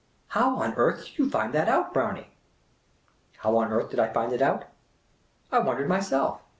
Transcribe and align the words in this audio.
"How 0.29 0.55
on 0.57 0.73
earth 0.77 1.05
did 1.05 1.19
you 1.19 1.29
find 1.29 1.53
that 1.53 1.69
out, 1.69 1.93
Brownie?" 1.93 2.31
How 3.41 3.55
on 3.57 3.71
earth 3.71 3.91
did 3.91 3.99
I 3.99 4.11
find 4.11 4.33
it 4.33 4.41
out! 4.41 4.63
I 5.51 5.59
wondered 5.59 5.87
myself. 5.87 6.41